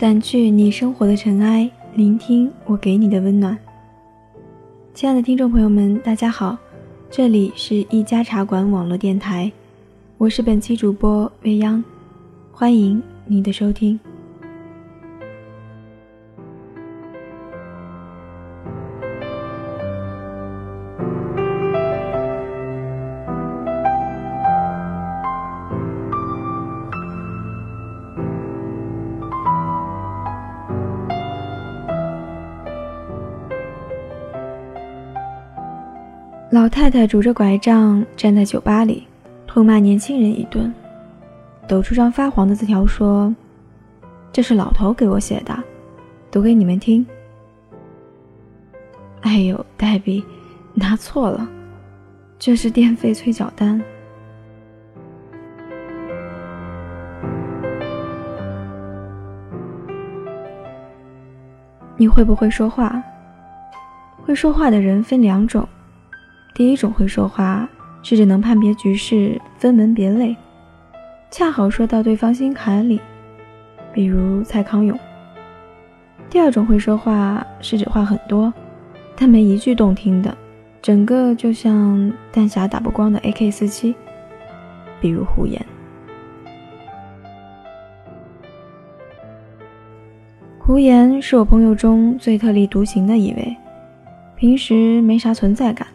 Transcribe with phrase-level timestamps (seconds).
[0.00, 3.54] 掸去你生活的尘埃，聆听我给你的温暖。
[4.94, 6.56] 亲爱的听众朋友们，大家好，
[7.10, 9.52] 这里是一家茶馆网络电台，
[10.16, 11.84] 我是本期主播未央，
[12.50, 14.00] 欢迎您的收听。
[36.50, 39.06] 老太太拄着拐杖站在酒吧里，
[39.46, 40.72] 痛骂年轻人一顿，
[41.68, 43.32] 抖出张发黄的字条说
[44.32, 45.56] ：“这是老头给我写的，
[46.28, 47.06] 读给你们听。”
[49.22, 50.24] 哎呦，黛比，
[50.74, 51.48] 拿错了，
[52.36, 53.80] 这是电费催缴单。
[61.96, 63.00] 你会不会说话？
[64.24, 65.68] 会说话的人分两种。
[66.54, 67.68] 第一种会说话，
[68.02, 70.36] 是指能判别局势、分门别类，
[71.30, 73.00] 恰好说到对方心坎里，
[73.92, 74.98] 比如蔡康永。
[76.28, 78.52] 第二种会说话，是指话很多，
[79.16, 80.36] 但没一句动听的，
[80.82, 83.94] 整个就像弹匣打不光的 AK 四七，
[85.00, 85.64] 比如胡言。
[90.58, 93.56] 胡言是我朋友中最特立独行的一位，
[94.36, 95.86] 平时没啥存在感。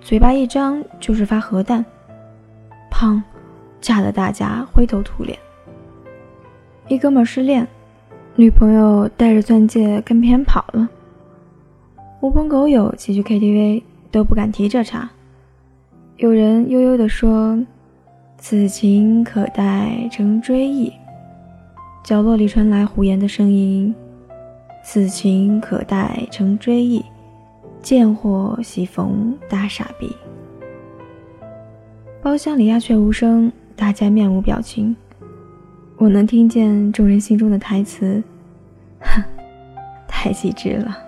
[0.00, 1.84] 嘴巴一张就是发核弹，
[2.90, 3.22] 砰，
[3.80, 5.38] 炸得大家灰头土脸。
[6.88, 7.66] 一哥们失恋，
[8.34, 10.88] 女朋友带着钻戒跟别人跑了。
[12.18, 15.08] 狐朋狗友齐聚 KTV 都不敢提这茬。
[16.16, 17.58] 有人悠悠地说
[18.36, 20.92] ：“此情可待成追忆。”
[22.02, 23.94] 角落里传来胡言的声音
[24.82, 27.04] ：“此情可待成追忆。”
[27.82, 30.14] 贱货喜逢大傻逼。
[32.22, 34.94] 包厢里鸦雀无声，大家面无表情。
[35.96, 38.22] 我能听见众人心中的台词
[39.00, 39.22] ：“哼，
[40.06, 40.98] 太机智了。”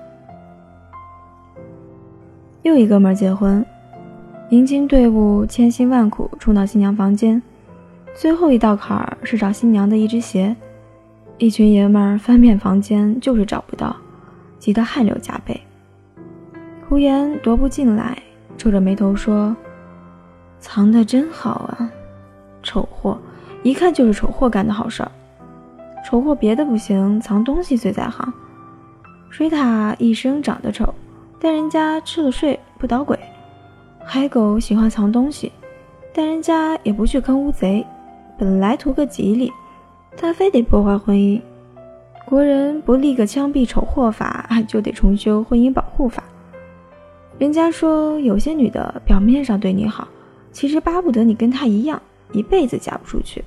[2.62, 3.64] 又一哥们结婚，
[4.50, 7.42] 迎亲队伍千辛万苦冲到新娘房间，
[8.14, 10.56] 最后一道坎儿是找新娘的一只鞋。
[11.38, 13.94] 一群爷们儿翻遍房间，就是找不到，
[14.58, 15.60] 急得汗流浃背。
[16.92, 18.18] 胡言踱步进来，
[18.58, 19.56] 皱着眉头说
[20.60, 21.90] ：“藏得真好啊，
[22.62, 23.16] 丑货，
[23.62, 25.10] 一看就是丑货干的好事儿。
[26.04, 28.30] 丑货别的不行，藏东西最在行。
[29.30, 30.94] 水獭一生长得丑，
[31.40, 33.16] 但人家吃了睡不捣鬼；
[34.04, 35.50] 海狗喜欢藏东西，
[36.12, 37.86] 但人家也不去坑乌贼。
[38.36, 39.50] 本来图个吉利，
[40.14, 41.40] 他非得破坏婚姻。
[42.26, 46.22] 国人不立个枪毙丑货法，就得重修婚姻保护法。”
[47.42, 50.06] 人家说有些女的表面上对你好，
[50.52, 53.44] 其实巴不得你跟她一样，一辈子嫁不出去。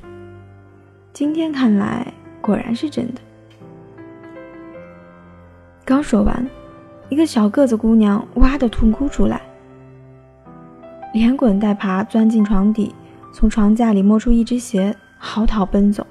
[1.13, 3.22] 今天看来果然是真的。
[5.85, 6.45] 刚说完，
[7.07, 9.41] 一个小个子姑娘哇的痛哭出来，
[11.13, 12.94] 连滚带爬钻进床底，
[13.31, 16.06] 从床架里摸出一只鞋，嚎啕奔走。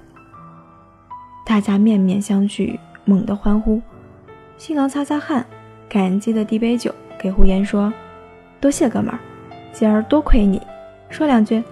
[1.45, 3.83] 大家面面相觑，猛地欢呼。
[4.57, 5.45] 新郎擦擦汗，
[5.87, 6.91] 感激的递杯酒。
[7.25, 7.91] 给胡言说
[8.61, 9.19] ：“多谢哥们儿，
[9.73, 10.61] 今儿多亏你，
[11.09, 11.65] 说两句。”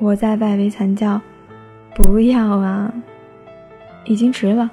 [0.00, 1.20] 我在外围惨叫
[1.94, 2.92] ：“不要啊！”
[4.04, 4.68] 已经迟了。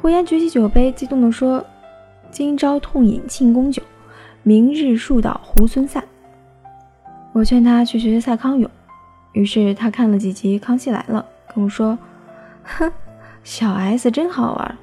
[0.00, 1.62] 胡言举起酒杯，激动地说
[2.32, 3.82] ：“今朝痛饮庆功酒，
[4.42, 6.02] 明日树倒猢狲散。”
[7.34, 8.70] 我劝他去学学蔡康永，
[9.32, 11.98] 于是他看了几集《康熙来了》，跟我说
[12.64, 12.90] ：“哼，
[13.44, 14.78] 小 S 真好玩，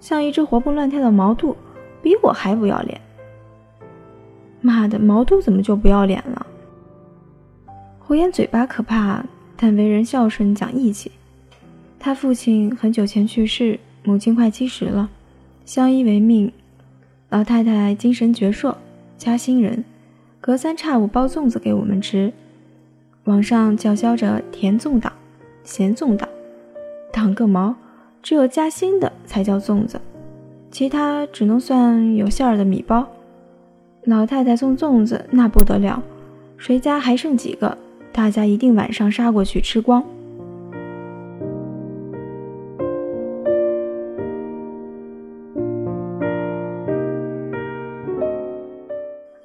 [0.00, 1.54] 像一只活蹦乱跳的毛肚，
[2.00, 2.98] 比我还不要脸。”
[4.60, 6.46] 妈的，毛肚怎么就不要脸了？
[7.98, 9.24] 胡言嘴巴可怕，
[9.56, 11.10] 但为人孝顺讲义气。
[11.98, 15.08] 他父亲很久前去世，母亲快七十了，
[15.64, 16.50] 相依为命。
[17.28, 18.74] 老太太精神矍铄，
[19.16, 19.84] 嘉兴人，
[20.40, 22.32] 隔三差五包粽子给我们吃。
[23.24, 25.12] 网上叫嚣着甜粽党、
[25.62, 26.28] 咸粽党，
[27.12, 27.74] 党个毛！
[28.22, 30.00] 只有嘉兴的才叫粽子，
[30.70, 33.06] 其他只能算有馅儿的米包。
[34.04, 36.02] 老太太送粽子，那不得了，
[36.56, 37.76] 谁家还剩几个，
[38.12, 40.02] 大家一定晚上杀过去吃光。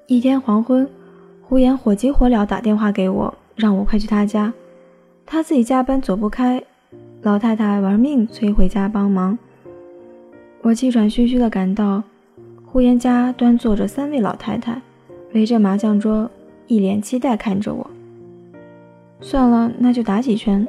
[0.08, 0.88] 一天黄昏，
[1.42, 4.54] 胡言火急火燎打电话给我，让我快去他家。
[5.26, 6.64] 他自己加班走不开，
[7.24, 9.38] 老太太玩命催回家帮忙。
[10.62, 12.02] 我气喘吁吁地赶到，
[12.76, 14.82] 胡言家端坐着三位老太太，
[15.32, 16.30] 围着麻将桌，
[16.68, 17.90] 一脸期待看着我。
[19.22, 20.68] 算了，那就打几圈。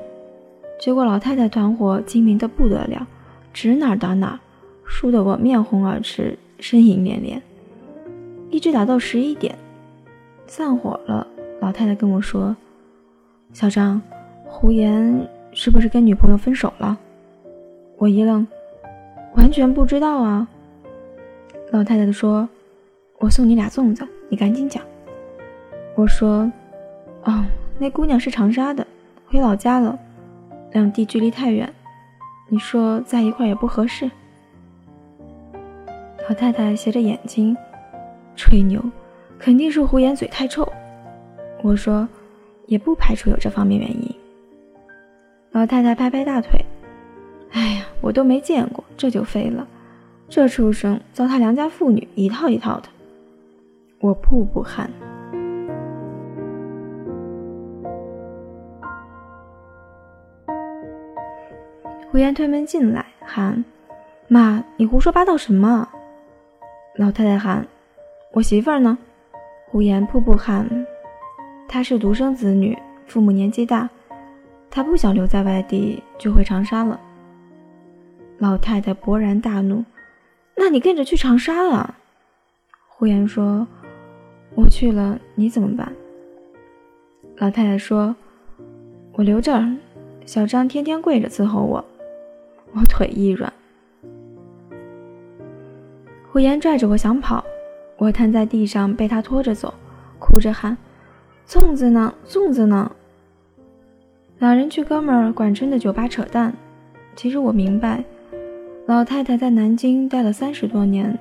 [0.78, 3.08] 结果老太太团伙精明的不得了，
[3.52, 4.38] 指哪打哪，
[4.84, 7.42] 输得我面红耳赤，呻吟连连，
[8.50, 9.58] 一直打到十一点，
[10.46, 11.26] 散伙了。
[11.58, 12.54] 老太太跟我说
[13.52, 14.00] ：“小张，
[14.44, 16.96] 胡言是不是跟女朋友分手了？”
[17.98, 18.46] 我一愣，
[19.34, 20.46] 完全不知道啊。
[21.72, 22.48] 老太太说
[23.18, 24.82] ：“我送你俩粽子，你赶紧讲。”
[25.96, 26.50] 我说
[27.24, 27.44] ：“哦，
[27.78, 28.86] 那姑娘是长沙的，
[29.26, 29.98] 回老家了。”
[30.72, 31.72] 两地距离太远，
[32.48, 34.10] 你说在一块也不合适。
[36.28, 37.56] 老太太斜着眼睛，
[38.36, 38.82] 吹牛，
[39.38, 40.70] 肯定是胡言嘴太臭。
[41.62, 42.06] 我说，
[42.66, 44.14] 也不排除有这方面原因。
[45.52, 46.64] 老太太拍拍大腿，
[47.52, 49.66] 哎呀，我都没见过，这就废了。
[50.28, 52.88] 这畜生糟蹋良家妇女，一套一套的。
[54.00, 54.90] 我瀑布汗。
[62.10, 63.64] 胡言推门进来，喊
[64.26, 65.88] ：“妈，你胡说八道什么？”
[66.96, 67.66] 老太太喊
[68.32, 68.98] ：“我媳妇儿呢？”
[69.70, 70.86] 胡言瀑布喊
[71.68, 72.76] ：“她是独生子女，
[73.06, 73.88] 父母年纪大，
[74.70, 76.98] 她不想留在外地，就回长沙了。”
[78.38, 79.84] 老太太勃然大怒
[80.56, 81.96] ：“那你跟着去长沙了？”
[82.88, 83.66] 胡言说
[84.56, 85.92] ：“我去了，你怎么办？”
[87.36, 88.16] 老太太说
[89.14, 89.76] ：“我留这儿，
[90.24, 91.84] 小张天天跪着伺候我。”
[92.72, 93.50] 我腿一软，
[96.30, 97.42] 胡言拽着我想跑，
[97.96, 99.72] 我瘫在地上被他拖着走，
[100.18, 100.76] 哭着喊
[101.48, 102.12] ：“粽子呢？
[102.26, 102.90] 粽子呢？”
[104.40, 106.52] 两人去哥们儿管春的酒吧扯淡。
[107.14, 108.04] 其实我明白，
[108.86, 111.18] 老太太在南京待了三十多年，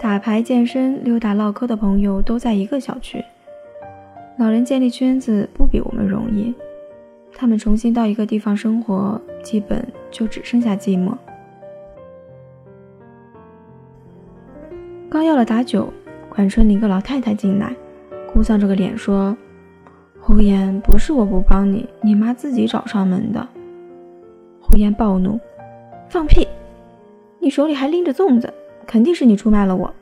[0.00, 3.22] 打牌、健身、溜达、唠嗑的朋友都在一个小区。
[4.38, 6.54] 老人建立圈子不比我们容易。
[7.36, 11.12] 他们重新到一个地方生活，基本就只剩下寂寞。
[15.10, 15.92] 刚要了打酒，
[16.30, 17.70] 管春领个老太太进来，
[18.32, 19.36] 哭丧着个脸说
[20.18, 23.46] ：“胡言，不是我不帮你，你妈自己找上门的。”
[24.58, 25.38] 胡言暴怒
[26.08, 26.48] ：“放屁！
[27.38, 28.52] 你手里还拎着粽子，
[28.86, 29.92] 肯定是你出卖了我。”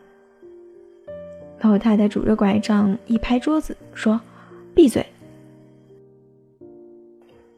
[1.62, 4.20] 老太太拄着拐杖一拍桌子说
[4.74, 5.04] ：“闭嘴！”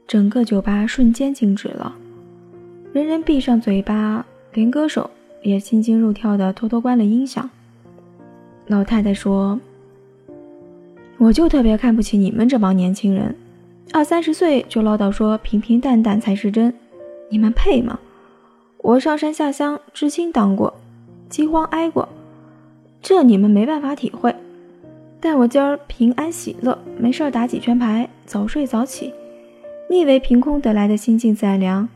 [0.07, 1.95] 整个酒吧瞬间静止了，
[2.93, 5.11] 人人闭上嘴巴，连歌手
[5.43, 7.49] 也心惊肉跳的偷偷关了音响。
[8.69, 9.59] 老太太说
[11.19, 13.35] ：“我就特别看不起你们这帮年轻人，
[13.93, 16.73] 二三十岁就唠叨说平平淡淡才是真，
[17.29, 17.99] 你们配吗？
[18.88, 20.73] 我上山下乡，知青当过，
[21.29, 22.08] 饥荒挨过，
[23.02, 24.35] 这你们没办法体会。
[25.21, 29.12] 但我今儿平安喜乐，没事打几圈牌，早睡早起。”
[29.90, 31.87] 你以为凭空得来的心静自然凉？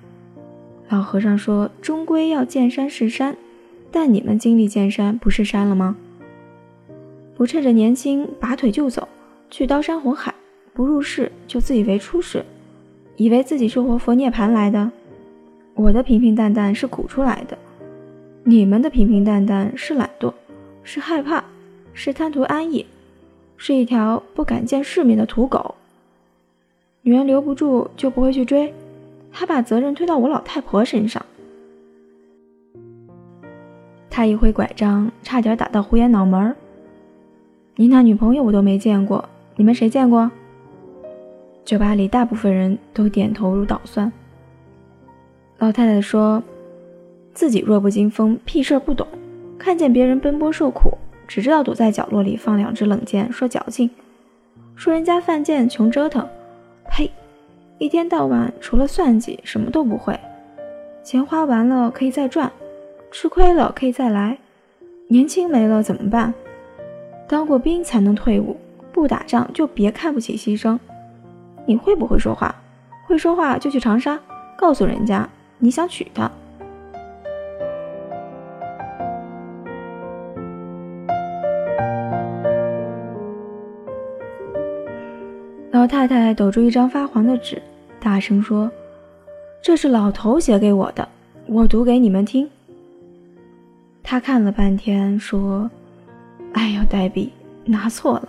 [0.91, 3.35] 老和尚说，终归要见山是山，
[3.91, 5.97] 但你们经历见山不是山了吗？
[7.35, 9.09] 不趁着年轻拔腿就走，
[9.49, 10.35] 去刀山火海，
[10.75, 12.45] 不入世就自以为出世，
[13.17, 14.93] 以为自己是活佛涅盘来的。
[15.75, 17.57] 我的平平淡淡是苦出来的，
[18.45, 20.33] 你们的平平淡淡是懒惰，
[20.83, 21.43] 是害怕，
[21.93, 22.85] 是贪图安逸，
[23.57, 25.75] 是一条不敢见世面的土狗。
[27.01, 28.73] 女人留不住就不会去追，
[29.31, 31.25] 还把责任推到我老太婆身上。
[34.11, 36.55] 他一挥拐杖，差点打到胡言脑门儿。
[37.77, 39.27] 你那女朋友我都没见过，
[39.57, 40.31] 你们谁见过？
[41.65, 44.13] 酒吧里大部分人都点头如捣蒜。
[45.63, 46.43] 老太太说
[47.35, 49.07] ：“自己弱不禁风，屁事儿不懂，
[49.57, 53.89] 看见别人奔波受苦，只知道躲在角落里放两只冷箭，说矫情，
[54.75, 56.29] 说人家犯贱穷折腾。”
[56.91, 57.09] 呸！
[57.79, 60.19] 一天到晚除了算计什么都不会，
[61.05, 62.51] 钱花完了可以再赚，
[63.13, 64.37] 吃亏了可以再来，
[65.07, 66.35] 年轻没了怎么办？
[67.29, 68.57] 当过兵才能退伍，
[68.91, 70.77] 不打仗就别看不起牺牲。
[71.67, 72.53] 你会不会说话？
[73.07, 74.19] 会说话就去长沙，
[74.57, 75.29] 告诉人家
[75.65, 76.29] 你想娶她。
[85.71, 87.63] 老太太抖出一张发黄的纸，
[88.01, 88.69] 大声说
[89.63, 91.09] ：“这是老头写给我的，
[91.47, 92.51] 我读给你们听。”
[94.03, 95.71] 他看了半天，说
[96.55, 97.33] ：“哎呦，黛比
[97.65, 98.29] 拿错了，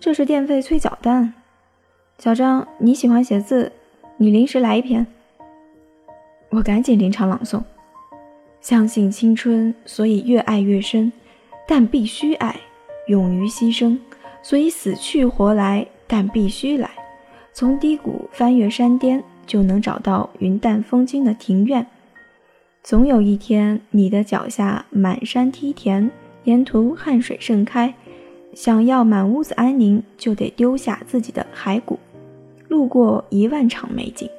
[0.00, 1.32] 这是电费催缴单。
[2.18, 3.70] 小张，你喜欢写字，
[4.16, 5.06] 你临时来一篇。”
[6.54, 7.60] 我赶紧临场朗诵：
[8.60, 11.12] 相信青春，所以越爱越深，
[11.66, 12.54] 但必须爱；
[13.08, 13.98] 勇于牺牲，
[14.40, 16.88] 所以死去活来，但必须来。
[17.52, 21.84] 从低谷翻越山巅，就能找到云淡风轻的庭院。
[22.84, 26.08] 总有一天，你的脚下满山梯田，
[26.44, 27.92] 沿途汗水盛开。
[28.52, 31.98] 想要满屋子安宁，就得丢下自己的骸骨，
[32.68, 34.30] 路过一万场美景。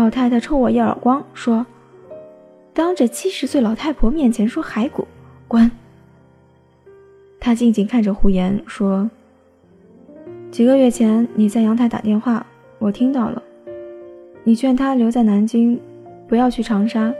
[0.00, 1.66] 老太太抽我一耳光，说
[2.72, 5.06] ：“当着七十岁老太婆面前说骸骨，
[5.46, 5.70] 滚！”
[7.38, 9.10] 她静静看着胡言，说
[10.50, 12.46] ：“几个月前你在阳台打电话，
[12.78, 13.42] 我听到了。
[14.42, 15.78] 你劝他留在南京，
[16.26, 17.12] 不要去长沙，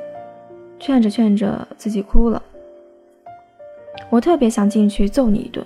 [0.79, 2.43] 劝着劝着自己哭了。”
[4.09, 5.63] 我特别想进去揍你一顿，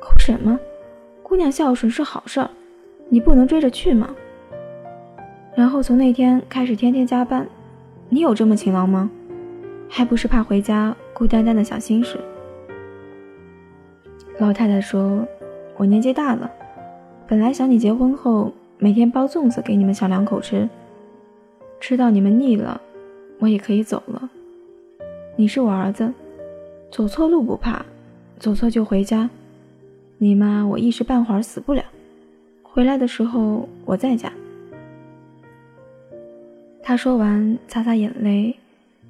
[0.00, 0.58] 哭什么？
[1.22, 2.50] 姑娘孝顺是好事儿，
[3.08, 4.12] 你不能追着去吗？
[5.58, 7.44] 然后从那天开始天天加班，
[8.08, 9.10] 你有这么勤劳吗？
[9.88, 12.16] 还不是怕回家孤单单的想心事。
[14.38, 15.26] 老太太说
[15.76, 16.48] ：“我年纪大了，
[17.26, 20.68] 本来想你结婚后每天包粽子给你们小两口吃，
[21.80, 22.80] 吃到你们腻了，
[23.40, 24.30] 我也可以走了。
[25.34, 26.14] 你是我儿子。”
[26.88, 27.84] 走错路不怕，
[28.38, 29.28] 走错就回家。
[30.18, 31.82] 你妈我一时半会儿死不了，
[32.62, 34.32] 回来的时候我在家。
[36.88, 38.56] 他说完，擦擦眼泪，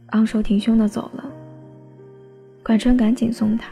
[0.07, 1.31] 昂首挺胸的走了。
[2.65, 3.71] 管春赶紧送他。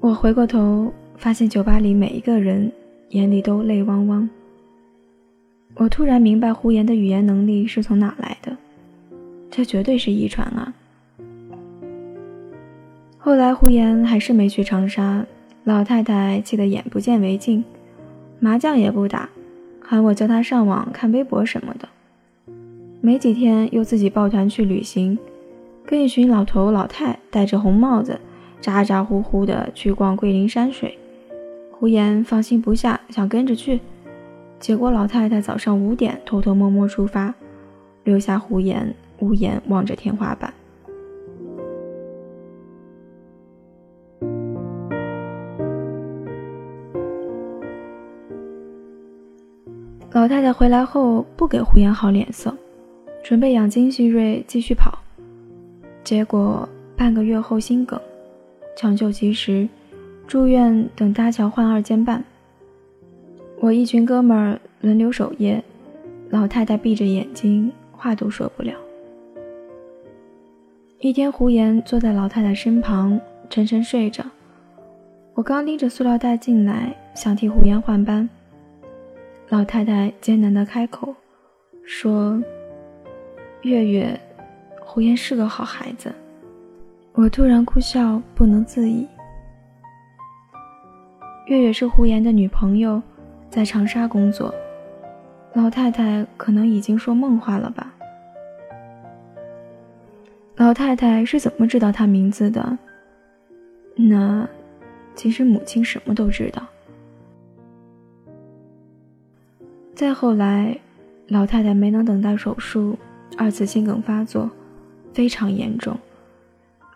[0.00, 2.72] 我回过头，发现酒吧里每一个人
[3.10, 4.26] 眼里都泪汪汪。
[5.74, 8.56] 我突然明白胡言的语言能力是从哪来的，
[9.50, 10.72] 这绝对是遗传啊！
[13.18, 15.26] 后来胡言还是没去长沙，
[15.64, 17.62] 老太太气得眼不见为净，
[18.38, 19.28] 麻将也不打，
[19.90, 21.88] 喊我叫他上网看微博什么的。
[23.00, 25.18] 没几天又自己抱团去旅行，
[25.84, 28.20] 跟一群老头老太戴着红帽子，
[28.60, 30.96] 咋咋呼呼的去逛桂林山水。
[31.72, 33.80] 胡言放心不下，想跟着去，
[34.60, 37.34] 结果老太太早上五点偷偷摸摸出发，
[38.04, 40.54] 留下胡言无言望着天花板。
[50.20, 52.54] 老太太回来后不给胡言好脸色，
[53.22, 54.98] 准备养精蓄锐继续跑。
[56.04, 57.98] 结果半个月后心梗，
[58.76, 59.66] 抢救及时，
[60.26, 62.22] 住院等搭桥换二尖瓣。
[63.60, 65.64] 我一群哥们儿轮流守夜，
[66.28, 68.74] 老太太闭着眼睛，话都说不了。
[70.98, 74.22] 一天，胡言坐在老太太身旁，沉沉睡着。
[75.32, 78.28] 我刚拎着塑料袋进来，想替胡言换班。
[79.50, 81.12] 老太太艰难的开口
[81.84, 82.40] 说
[83.62, 84.18] ：“月月，
[84.80, 86.14] 胡言是个好孩子。”
[87.14, 89.08] 我突然哭笑不能自已。
[91.48, 93.02] 月月是胡言的女朋友，
[93.50, 94.54] 在长沙工作。
[95.54, 97.92] 老太太可能已经说梦话了吧？
[100.54, 102.78] 老太太是怎么知道他名字的？
[103.96, 104.48] 那，
[105.16, 106.64] 其实母亲什么都知道。
[110.00, 110.74] 再后来，
[111.28, 112.98] 老太太没能等到手术，
[113.36, 114.50] 二次心梗发作，
[115.12, 115.94] 非常严重，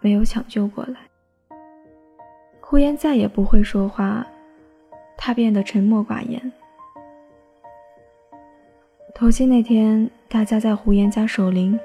[0.00, 0.96] 没有抢救过来。
[2.62, 4.26] 胡言再也不会说话，
[5.18, 6.50] 他变得沉默寡言。
[9.14, 11.78] 头七那天，大家在胡言家守灵，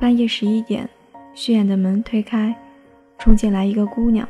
[0.00, 0.90] 半夜十一点，
[1.34, 2.52] 虚掩的门推开，
[3.16, 4.28] 冲进来一个姑娘，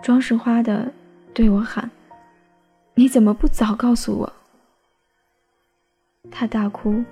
[0.00, 0.92] 装饰花的
[1.34, 1.90] 对我喊
[2.94, 4.32] ：“你怎么不早告诉我？”
[6.30, 7.02] 他大哭，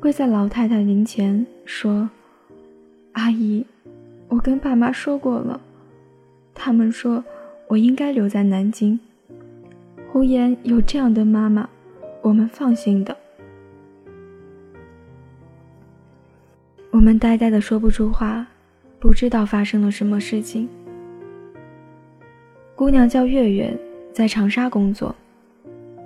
[0.00, 2.08] 跪在老太太灵前说
[3.12, 3.64] ：“阿姨，
[4.28, 5.60] 我跟爸妈说过了，
[6.54, 7.22] 他们说
[7.68, 8.98] 我应该留在南京。
[10.10, 11.68] 胡言有这样的妈妈，
[12.22, 13.16] 我们放心的。”
[16.90, 18.46] 我们呆呆的说不出话，
[18.98, 20.68] 不知道发生了什么事情。
[22.74, 23.78] 姑娘叫月月，
[24.12, 25.14] 在长沙工作，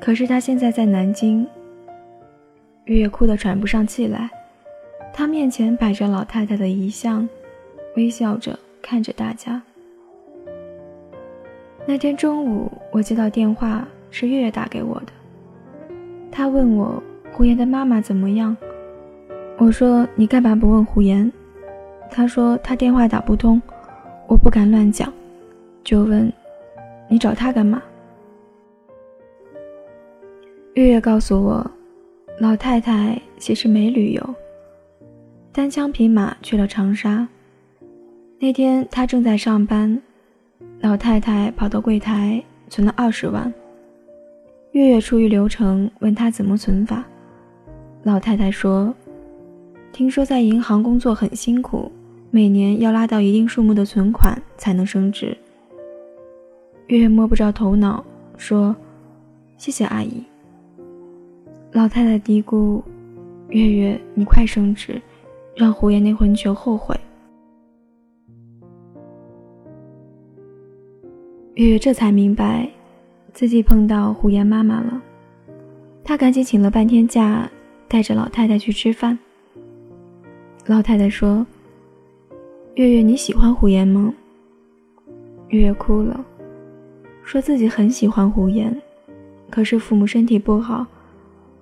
[0.00, 1.46] 可是她现在在南京。
[2.86, 4.28] 月月哭得喘不上气来，
[5.12, 7.28] 她面前摆着老太太的遗像，
[7.94, 9.62] 微笑着看着大家。
[11.86, 15.12] 那天中午，我接到电话，是月月打给我的。
[16.32, 17.00] 她问我
[17.32, 18.56] 胡言的妈妈怎么样，
[19.58, 21.30] 我说你干嘛不问胡言？
[22.10, 23.62] 她说她电话打不通，
[24.26, 25.12] 我不敢乱讲，
[25.84, 26.32] 就问
[27.08, 27.80] 你找她干嘛？
[30.74, 31.70] 月月告诉我。
[32.40, 34.34] 老太太其实没旅游，
[35.52, 37.28] 单枪匹马去了长沙。
[38.40, 40.00] 那天她正在上班，
[40.80, 43.52] 老太太跑到柜台存了二十万。
[44.72, 47.04] 月月出于流程问她怎么存法，
[48.02, 48.92] 老太太说
[49.92, 51.92] ：“听说在银行工作很辛苦，
[52.32, 55.36] 每年要拉到一定数目的存款才能升职。”
[56.88, 58.04] 月月摸不着头脑，
[58.36, 58.74] 说
[59.56, 60.24] ：“谢谢阿姨。”
[61.74, 62.82] 老太太嘀咕
[63.48, 65.00] ：“月月，你快升职，
[65.56, 66.94] 让胡言那混球后悔。”
[71.54, 72.68] 月月这才明白，
[73.32, 75.00] 自己碰到胡言妈妈了。
[76.04, 77.50] 她赶紧请了半天假，
[77.88, 79.18] 带着老太太去吃饭。
[80.66, 81.46] 老太太说
[82.76, 84.12] ：“月月，你喜欢胡言吗？”
[85.48, 86.22] 月月哭了。
[87.24, 88.78] 说自己很喜欢胡言，
[89.48, 90.86] 可是父母身体不好，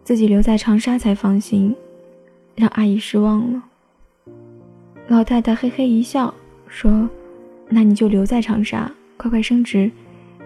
[0.02, 1.74] 自己留在长沙才放心，
[2.56, 3.62] 让阿姨失望了。
[5.08, 6.32] 老太太嘿嘿一笑，
[6.66, 7.08] 说
[7.68, 9.90] ：“那你就留在长沙，快快升职，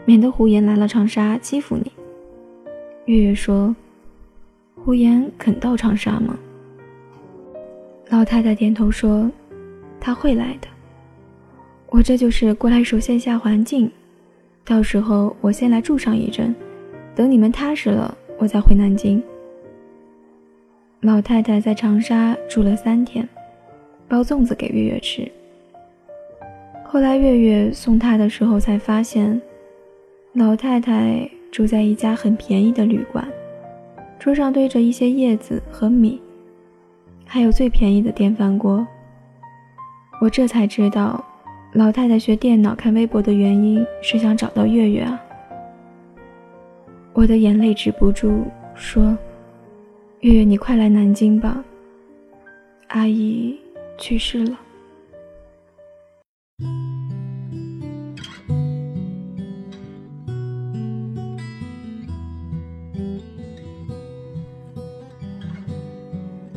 [0.05, 1.93] 免得胡言来了长沙欺负你。”
[3.07, 3.75] 月月说
[4.85, 6.37] ：“胡言肯到长沙吗？”
[8.11, 9.31] 老太太点头说
[10.01, 10.69] ：“他会来的，
[11.91, 13.91] 我这就是过来熟悉一下环境。”
[14.65, 16.55] 到时候我先来住上一阵，
[17.15, 19.23] 等你们踏实了，我再回南京。
[21.05, 23.29] 老太太在长沙住了三天，
[24.09, 25.31] 包粽子给月月吃。
[26.83, 29.39] 后来月月送她的时候才发现，
[30.33, 33.29] 老太太住在一家很便宜的旅馆，
[34.19, 36.19] 桌上堆着一些叶子和米，
[37.27, 38.87] 还有最便宜的电饭锅。
[40.23, 41.23] 我这才知道。
[41.75, 45.21] 老太太学电脑看微博的原因是想找到月月啊！
[47.13, 48.45] 我的眼泪止不住，
[48.77, 49.19] 说
[50.25, 51.63] ：“月月，你快来南京吧，
[52.89, 53.55] 阿姨
[53.99, 54.59] 去世了。”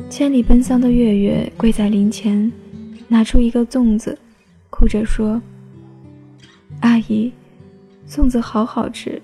[0.08, 2.50] 千里奔丧的月月跪在灵前，
[3.06, 4.18] 拿出一个粽子。
[4.70, 5.42] 哭着说
[6.80, 7.30] ：“阿姨，
[8.08, 9.20] 粽子好好吃，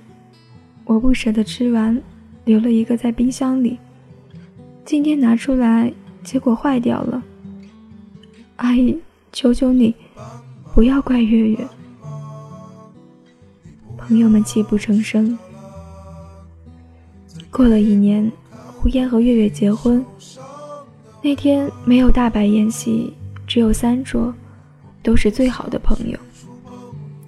[0.84, 1.98] 我不舍得吃完，
[2.44, 3.78] 留了一个在冰箱里。
[4.84, 5.92] 今天拿出来，
[6.22, 7.22] 结果坏掉了。
[8.56, 8.96] 阿姨，
[9.32, 9.94] 求求你，
[10.74, 11.58] 不要怪月月。”
[13.96, 15.38] 朋友们泣不成声。
[17.50, 18.30] 过了一年，
[18.76, 20.04] 胡烟和月月结婚。
[21.22, 23.12] 那天没有大摆宴席，
[23.46, 24.32] 只有三桌。
[25.02, 26.18] 都是最好的朋友。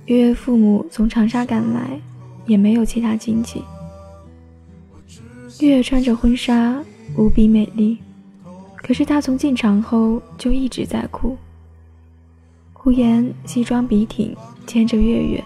[0.07, 2.01] 月月父母从长沙赶来，
[2.47, 3.63] 也没有其他亲戚。
[5.61, 6.83] 月月穿着婚纱，
[7.15, 7.99] 无比美丽，
[8.77, 11.37] 可是她从进场后就一直在哭。
[12.73, 15.45] 胡言西装笔挺，牵着月月，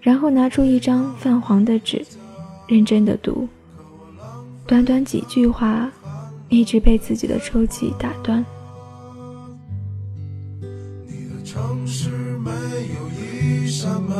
[0.00, 2.04] 然后拿出一张泛黄的纸，
[2.66, 3.48] 认真的读。
[4.66, 5.90] 短短几句话，
[6.48, 8.44] 一直被自己的抽泣打断。
[11.44, 12.10] 城市
[12.44, 14.14] 没有一扇门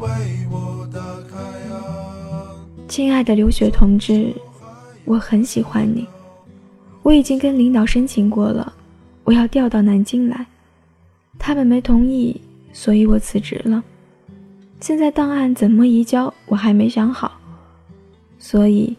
[0.00, 0.08] 为
[0.48, 1.36] 我打开
[2.86, 4.32] 亲爱的刘雪同志，
[5.10, 6.06] 我很喜欢你。
[7.02, 8.72] 我已经跟领导申请过了，
[9.24, 10.46] 我要调到南京来，
[11.36, 12.40] 他们没同意，
[12.72, 13.82] 所以我辞职了。
[14.78, 17.32] 现在档案怎么移交，我还没想好，
[18.38, 18.96] 所以，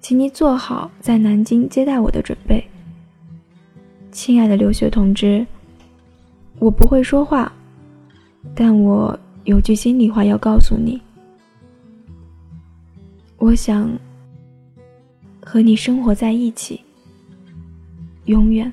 [0.00, 2.64] 请你做好在南京接待我的准备。
[4.10, 5.46] 亲爱的刘学同志。
[6.58, 7.52] 我不会说话，
[8.56, 11.00] 但我有句心里话要告诉你。
[13.38, 13.90] 我想
[15.44, 16.80] 和你生活在一起，
[18.24, 18.72] 永远。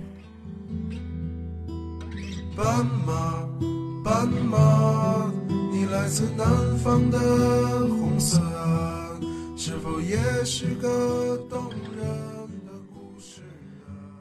[2.56, 3.48] 斑马，
[4.04, 5.32] 斑马，
[5.72, 7.20] 你来自南方的
[7.88, 11.62] 红色岸，是否也是个动
[11.96, 12.08] 人
[12.66, 13.42] 的故事？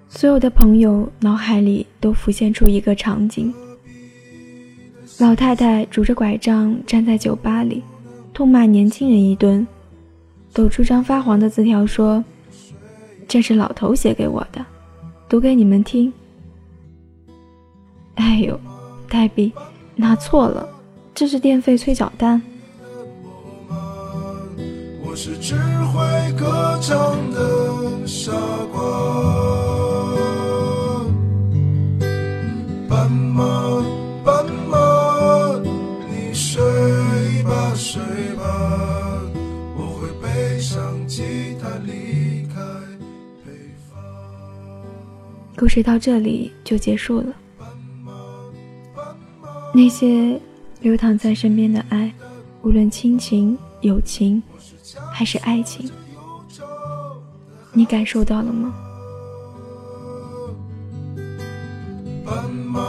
[0.09, 3.53] 所有的朋友脑海里都浮现出一个场景。
[5.19, 7.83] 老太太拄着拐杖站在酒吧里，
[8.33, 9.67] 痛骂年轻人一顿，
[10.53, 12.25] 抖出张发黄的字条说
[13.31, 14.67] ：“这是老头写给我的，
[15.29, 16.13] 读给你们听。”
[18.17, 18.59] 哎呦，
[19.09, 19.53] 黛比，
[19.95, 20.69] 拿错了，
[21.15, 22.43] 这是电费催缴单。
[25.05, 28.33] 我是只会歌唱的傻
[28.73, 29.60] 瓜。
[45.61, 47.27] 故事到这里就结束了。
[49.75, 50.41] 那些
[50.81, 52.11] 流淌在身边的爱，
[52.63, 54.43] 无论亲情、友情，
[55.13, 55.87] 还是爱情，
[57.75, 58.75] 你感受到了吗？
[62.25, 62.81] 斑马，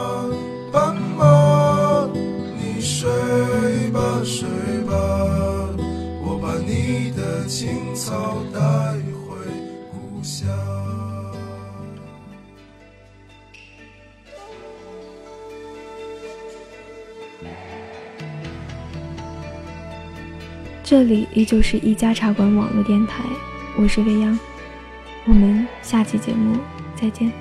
[0.71, 2.07] 斑马，
[2.55, 3.12] 你睡
[3.91, 4.47] 吧，睡
[4.88, 4.95] 吧，
[6.23, 8.38] 我把你的青草。
[20.91, 23.23] 这里依旧是一家茶馆网络电台
[23.77, 24.38] 我是未央
[25.25, 26.58] 我们下期节目
[26.97, 27.40] 再见。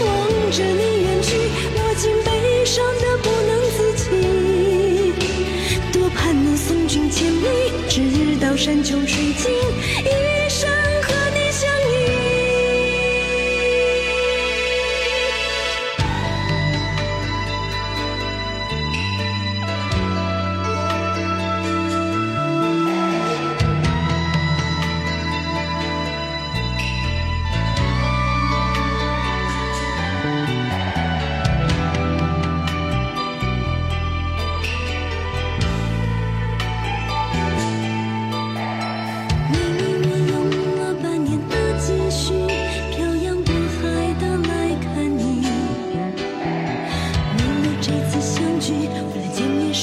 [0.00, 0.06] 望
[0.50, 1.28] 着你远去，
[1.76, 2.28] 我竟悲
[2.64, 4.04] 伤得不能自己。
[5.92, 7.44] 多盼能送君千里，
[7.88, 9.52] 直到山穷水尽。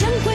[0.00, 0.29] 将。